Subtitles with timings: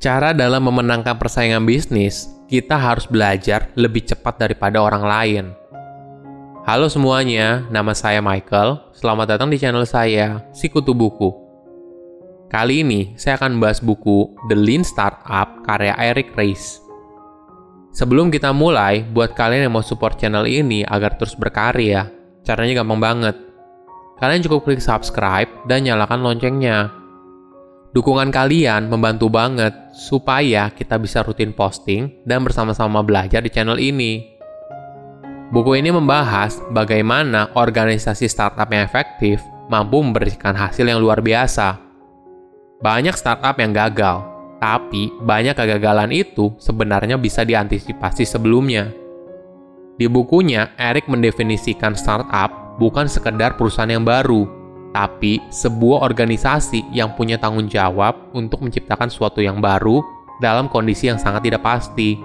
[0.00, 5.44] Cara dalam memenangkan persaingan bisnis, kita harus belajar lebih cepat daripada orang lain.
[6.64, 8.80] Halo semuanya, nama saya Michael.
[8.96, 11.36] Selamat datang di channel saya, Sikutu Buku.
[12.48, 16.80] Kali ini saya akan membahas buku The Lean Startup karya Eric Ries.
[17.92, 22.08] Sebelum kita mulai, buat kalian yang mau support channel ini agar terus berkarya,
[22.40, 23.36] caranya gampang banget.
[24.16, 26.99] Kalian cukup klik subscribe dan nyalakan loncengnya.
[27.90, 34.30] Dukungan kalian membantu banget supaya kita bisa rutin posting dan bersama-sama belajar di channel ini.
[35.50, 41.82] Buku ini membahas bagaimana organisasi startup yang efektif mampu memberikan hasil yang luar biasa.
[42.78, 44.22] Banyak startup yang gagal,
[44.62, 48.94] tapi banyak kegagalan itu sebenarnya bisa diantisipasi sebelumnya.
[49.98, 54.59] Di bukunya, Eric mendefinisikan startup bukan sekedar perusahaan yang baru,
[54.90, 60.02] tapi sebuah organisasi yang punya tanggung jawab untuk menciptakan sesuatu yang baru
[60.42, 62.18] dalam kondisi yang sangat tidak pasti.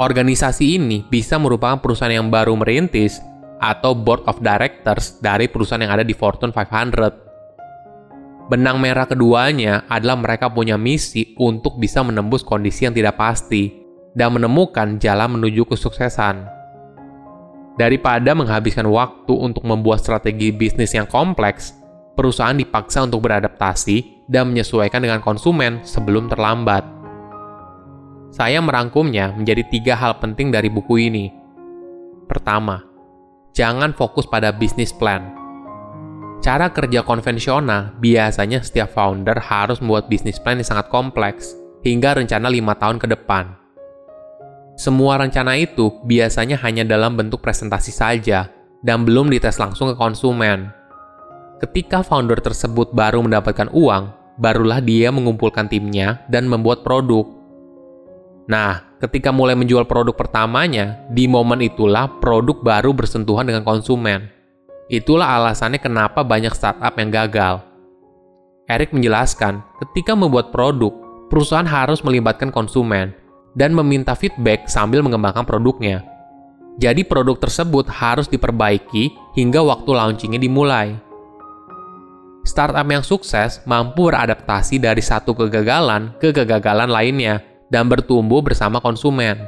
[0.00, 3.20] Organisasi ini bisa merupakan perusahaan yang baru merintis
[3.60, 8.48] atau board of directors dari perusahaan yang ada di Fortune 500.
[8.50, 13.70] Benang merah keduanya adalah mereka punya misi untuk bisa menembus kondisi yang tidak pasti
[14.10, 16.48] dan menemukan jalan menuju kesuksesan.
[17.78, 21.79] Daripada menghabiskan waktu untuk membuat strategi bisnis yang kompleks,
[22.20, 26.84] perusahaan dipaksa untuk beradaptasi dan menyesuaikan dengan konsumen sebelum terlambat.
[28.28, 31.32] Saya merangkumnya menjadi tiga hal penting dari buku ini.
[32.28, 32.84] Pertama,
[33.56, 35.32] jangan fokus pada bisnis plan.
[36.44, 42.52] Cara kerja konvensional biasanya setiap founder harus membuat bisnis plan yang sangat kompleks, hingga rencana
[42.52, 43.56] lima tahun ke depan.
[44.76, 48.52] Semua rencana itu biasanya hanya dalam bentuk presentasi saja,
[48.84, 50.79] dan belum dites langsung ke konsumen.
[51.60, 57.40] Ketika founder tersebut baru mendapatkan uang, barulah dia mengumpulkan timnya dan membuat produk
[58.50, 64.26] Nah, ketika mulai menjual produk pertamanya, di momen itulah produk baru bersentuhan dengan konsumen.
[64.90, 67.62] Itulah alasannya kenapa banyak startup yang gagal.
[68.66, 70.90] Eric menjelaskan, ketika membuat produk,
[71.30, 73.14] perusahaan harus melibatkan konsumen
[73.54, 76.02] dan meminta feedback sambil mengembangkan produknya.
[76.82, 81.09] Jadi produk tersebut harus diperbaiki hingga waktu launchingnya dimulai.
[82.40, 89.44] Startup yang sukses mampu beradaptasi dari satu kegagalan ke kegagalan lainnya dan bertumbuh bersama konsumen.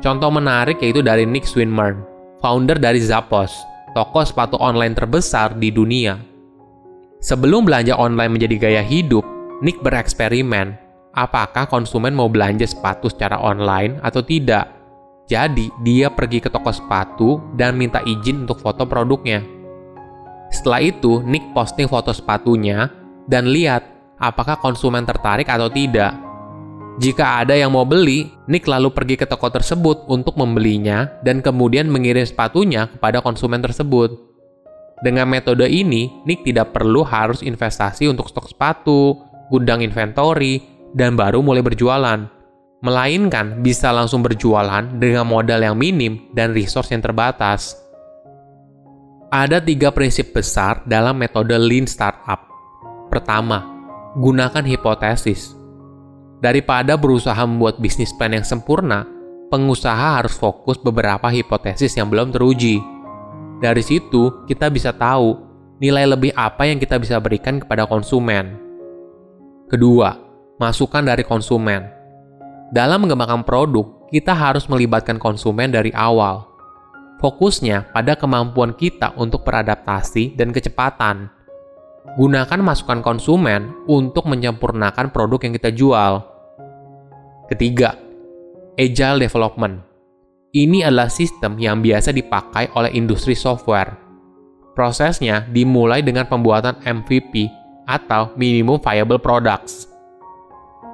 [0.00, 2.00] Contoh menarik yaitu dari Nick Swinmurn,
[2.40, 3.52] founder dari Zappos,
[3.92, 6.16] toko sepatu online terbesar di dunia.
[7.20, 9.22] Sebelum belanja online menjadi gaya hidup,
[9.60, 10.72] Nick bereksperimen
[11.12, 14.72] apakah konsumen mau belanja sepatu secara online atau tidak.
[15.28, 19.59] Jadi, dia pergi ke toko sepatu dan minta izin untuk foto produknya.
[20.50, 22.90] Setelah itu, Nick posting foto sepatunya
[23.30, 23.86] dan lihat
[24.18, 26.12] apakah konsumen tertarik atau tidak.
[27.00, 31.88] Jika ada yang mau beli, Nick lalu pergi ke toko tersebut untuk membelinya dan kemudian
[31.88, 34.30] mengirim sepatunya kepada konsumen tersebut.
[35.00, 39.16] Dengan metode ini, Nick tidak perlu harus investasi untuk stok sepatu,
[39.48, 40.60] gudang inventory,
[40.92, 42.28] dan baru mulai berjualan.
[42.84, 47.76] Melainkan bisa langsung berjualan dengan modal yang minim dan resource yang terbatas.
[49.30, 52.50] Ada tiga prinsip besar dalam metode Lean Startup.
[53.06, 53.62] Pertama,
[54.18, 55.54] gunakan hipotesis
[56.42, 59.06] Daripada berusaha membuat bisnis plan yang sempurna,
[59.54, 62.82] pengusaha harus fokus beberapa hipotesis yang belum teruji.
[63.62, 65.38] Dari situ, kita bisa tahu
[65.78, 68.58] nilai lebih apa yang kita bisa berikan kepada konsumen.
[69.70, 70.10] Kedua,
[70.58, 71.86] masukan dari konsumen.
[72.74, 76.49] Dalam mengembangkan produk, kita harus melibatkan konsumen dari awal.
[77.20, 81.28] Fokusnya pada kemampuan kita untuk beradaptasi dan kecepatan.
[82.16, 86.24] Gunakan masukan konsumen untuk menyempurnakan produk yang kita jual.
[87.52, 87.92] Ketiga,
[88.72, 89.84] Agile Development.
[90.56, 94.00] Ini adalah sistem yang biasa dipakai oleh industri software.
[94.72, 97.52] Prosesnya dimulai dengan pembuatan MVP
[97.84, 99.84] atau Minimum Viable Products.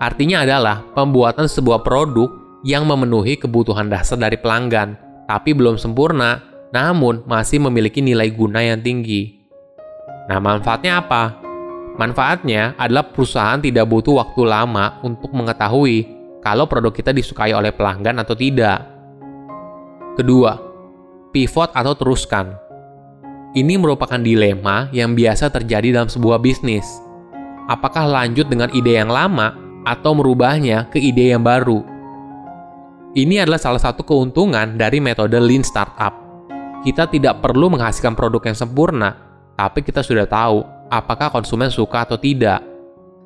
[0.00, 2.32] Artinya adalah pembuatan sebuah produk
[2.64, 6.40] yang memenuhi kebutuhan dasar dari pelanggan, tapi belum sempurna,
[6.74, 9.44] namun masih memiliki nilai guna yang tinggi.
[10.26, 11.38] Nah, manfaatnya apa?
[11.94, 16.10] Manfaatnya adalah perusahaan tidak butuh waktu lama untuk mengetahui
[16.42, 18.82] kalau produk kita disukai oleh pelanggan atau tidak.
[20.18, 20.58] Kedua,
[21.30, 22.58] pivot atau teruskan.
[23.54, 26.84] Ini merupakan dilema yang biasa terjadi dalam sebuah bisnis.
[27.70, 29.54] Apakah lanjut dengan ide yang lama
[29.86, 31.93] atau merubahnya ke ide yang baru?
[33.14, 36.10] Ini adalah salah satu keuntungan dari metode Lean Startup.
[36.82, 39.14] Kita tidak perlu menghasilkan produk yang sempurna,
[39.54, 42.58] tapi kita sudah tahu apakah konsumen suka atau tidak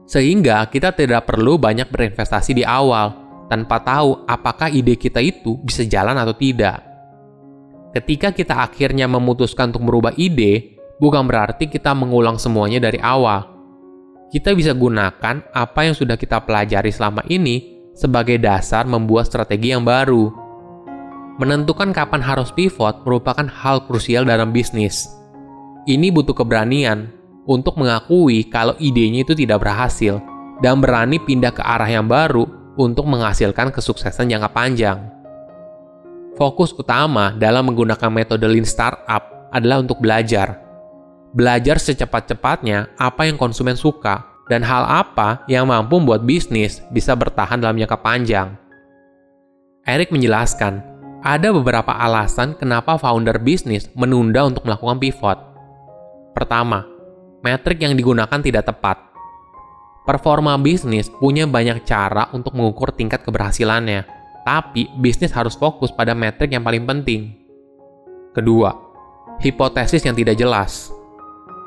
[0.04, 3.12] Sehingga kita tidak perlu banyak berinvestasi di awal
[3.48, 6.84] tanpa tahu apakah ide kita itu bisa jalan atau tidak.
[7.96, 13.56] Ketika kita akhirnya memutuskan untuk merubah ide, bukan berarti kita mengulang semuanya dari awal.
[14.28, 19.82] Kita bisa gunakan apa yang sudah kita pelajari selama ini sebagai dasar membuat strategi yang
[19.82, 20.30] baru.
[21.42, 25.10] Menentukan kapan harus pivot merupakan hal krusial dalam bisnis.
[25.90, 27.10] Ini butuh keberanian,
[27.48, 30.20] untuk mengakui kalau idenya itu tidak berhasil
[30.60, 32.44] dan berani pindah ke arah yang baru
[32.76, 34.98] untuk menghasilkan kesuksesan jangka panjang.
[36.36, 40.60] Fokus utama dalam menggunakan metode Lean Startup adalah untuk belajar.
[41.32, 47.60] Belajar secepat-cepatnya apa yang konsumen suka dan hal apa yang mampu membuat bisnis bisa bertahan
[47.60, 48.56] dalam jangka panjang.
[49.84, 50.84] Eric menjelaskan,
[51.24, 55.38] ada beberapa alasan kenapa founder bisnis menunda untuk melakukan pivot.
[56.36, 56.84] Pertama,
[57.44, 59.00] metrik yang digunakan tidak tepat.
[60.08, 64.08] Performa bisnis punya banyak cara untuk mengukur tingkat keberhasilannya,
[64.48, 67.36] tapi bisnis harus fokus pada metrik yang paling penting.
[68.32, 68.72] Kedua,
[69.44, 70.88] hipotesis yang tidak jelas.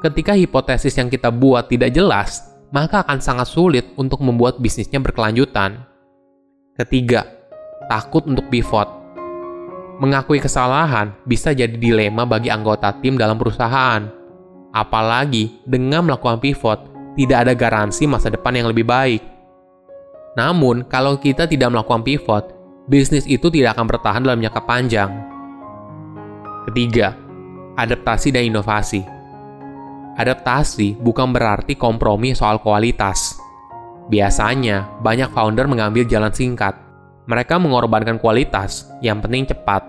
[0.02, 5.84] Ketika hipotesis yang kita buat tidak jelas, maka akan sangat sulit untuk membuat bisnisnya berkelanjutan.
[6.80, 7.28] Ketiga,
[7.92, 8.88] takut untuk pivot.
[10.02, 14.22] Mengakui kesalahan bisa jadi dilema bagi anggota tim dalam perusahaan
[14.72, 16.80] Apalagi dengan melakukan pivot,
[17.20, 19.20] tidak ada garansi masa depan yang lebih baik.
[20.40, 22.56] Namun, kalau kita tidak melakukan pivot,
[22.88, 25.12] bisnis itu tidak akan bertahan dalam jangka panjang.
[26.72, 27.20] Ketiga,
[27.76, 29.04] adaptasi dan inovasi.
[30.20, 33.40] Adaptasi bukan berarti kompromi soal kualitas.
[34.12, 36.76] Biasanya, banyak founder mengambil jalan singkat.
[37.30, 39.88] Mereka mengorbankan kualitas, yang penting cepat.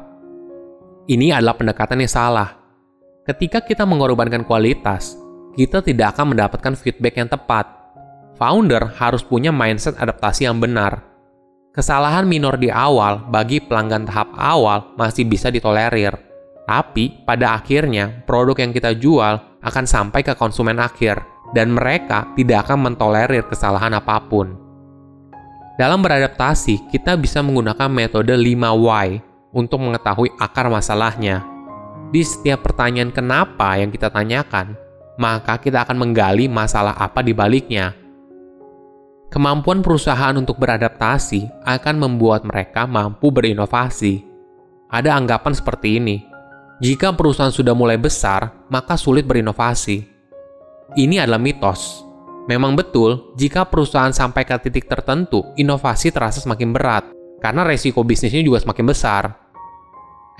[1.10, 2.62] Ini adalah pendekatan yang salah
[3.22, 5.14] Ketika kita mengorbankan kualitas,
[5.54, 7.70] kita tidak akan mendapatkan feedback yang tepat.
[8.34, 11.06] Founder harus punya mindset adaptasi yang benar.
[11.70, 16.18] Kesalahan minor di awal bagi pelanggan tahap awal masih bisa ditolerir.
[16.66, 21.22] Tapi pada akhirnya produk yang kita jual akan sampai ke konsumen akhir
[21.54, 24.58] dan mereka tidak akan mentolerir kesalahan apa pun.
[25.78, 29.08] Dalam beradaptasi, kita bisa menggunakan metode 5Y
[29.56, 31.52] untuk mengetahui akar masalahnya
[32.12, 34.76] di setiap pertanyaan kenapa yang kita tanyakan,
[35.16, 37.96] maka kita akan menggali masalah apa di baliknya.
[39.32, 44.28] Kemampuan perusahaan untuk beradaptasi akan membuat mereka mampu berinovasi.
[44.92, 46.20] Ada anggapan seperti ini:
[46.82, 50.02] jika perusahaan sudah mulai besar, maka sulit berinovasi.
[50.98, 52.02] Ini adalah mitos.
[52.50, 57.06] Memang betul, jika perusahaan sampai ke titik tertentu, inovasi terasa semakin berat
[57.38, 59.30] karena resiko bisnisnya juga semakin besar.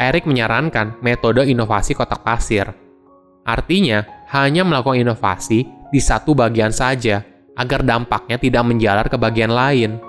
[0.03, 2.67] Eric menyarankan metode inovasi kotak pasir.
[3.47, 4.03] Artinya,
[4.35, 5.63] hanya melakukan inovasi
[5.95, 7.23] di satu bagian saja
[7.55, 10.03] agar dampaknya tidak menjalar ke bagian lain.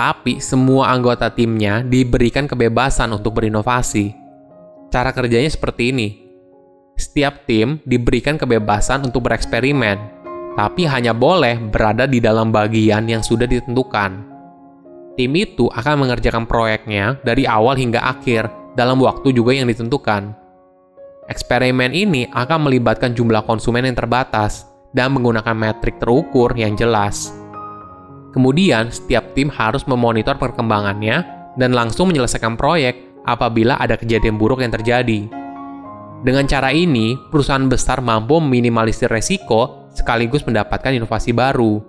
[0.00, 4.23] Tapi semua anggota timnya diberikan kebebasan untuk berinovasi.
[4.94, 6.08] Cara kerjanya seperti ini.
[6.94, 9.98] Setiap tim diberikan kebebasan untuk bereksperimen,
[10.54, 14.22] tapi hanya boleh berada di dalam bagian yang sudah ditentukan.
[15.18, 18.46] Tim itu akan mengerjakan proyeknya dari awal hingga akhir
[18.78, 20.30] dalam waktu juga yang ditentukan.
[21.26, 27.34] Eksperimen ini akan melibatkan jumlah konsumen yang terbatas dan menggunakan metrik terukur yang jelas.
[28.30, 31.26] Kemudian, setiap tim harus memonitor perkembangannya
[31.58, 35.28] dan langsung menyelesaikan proyek apabila ada kejadian buruk yang terjadi.
[36.24, 41.80] Dengan cara ini, perusahaan besar mampu meminimalisir resiko sekaligus mendapatkan inovasi baru.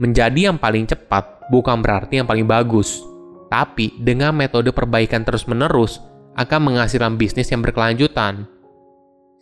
[0.00, 3.00] Menjadi yang paling cepat bukan berarti yang paling bagus
[3.48, 6.04] tapi dengan metode perbaikan terus-menerus
[6.36, 8.46] akan menghasilkan bisnis yang berkelanjutan.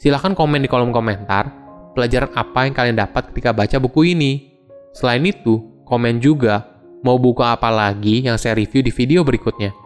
[0.00, 1.50] Silahkan komen di kolom komentar
[1.92, 4.54] pelajaran apa yang kalian dapat ketika baca buku ini.
[4.96, 6.64] Selain itu, komen juga
[7.04, 9.85] mau buku apa lagi yang saya review di video berikutnya.